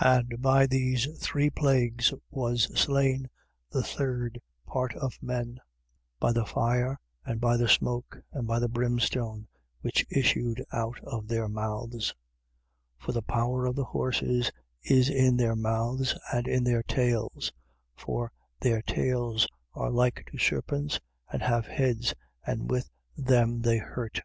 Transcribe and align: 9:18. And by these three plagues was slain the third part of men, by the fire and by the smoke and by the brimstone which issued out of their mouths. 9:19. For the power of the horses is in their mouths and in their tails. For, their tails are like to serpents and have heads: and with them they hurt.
9:18. 0.00 0.16
And 0.30 0.40
by 0.40 0.66
these 0.68 1.08
three 1.18 1.50
plagues 1.50 2.12
was 2.30 2.70
slain 2.80 3.28
the 3.72 3.82
third 3.82 4.40
part 4.68 4.94
of 4.94 5.20
men, 5.20 5.58
by 6.20 6.30
the 6.32 6.46
fire 6.46 7.00
and 7.26 7.40
by 7.40 7.56
the 7.56 7.66
smoke 7.68 8.16
and 8.30 8.46
by 8.46 8.60
the 8.60 8.68
brimstone 8.68 9.48
which 9.80 10.06
issued 10.10 10.64
out 10.70 11.00
of 11.02 11.26
their 11.26 11.48
mouths. 11.48 12.14
9:19. 13.00 13.04
For 13.04 13.10
the 13.10 13.22
power 13.22 13.66
of 13.66 13.74
the 13.74 13.82
horses 13.82 14.52
is 14.84 15.10
in 15.10 15.36
their 15.36 15.56
mouths 15.56 16.14
and 16.32 16.46
in 16.46 16.62
their 16.62 16.84
tails. 16.84 17.52
For, 17.96 18.30
their 18.60 18.80
tails 18.80 19.48
are 19.72 19.90
like 19.90 20.24
to 20.30 20.38
serpents 20.38 21.00
and 21.32 21.42
have 21.42 21.66
heads: 21.66 22.14
and 22.46 22.70
with 22.70 22.88
them 23.16 23.60
they 23.62 23.78
hurt. 23.78 24.20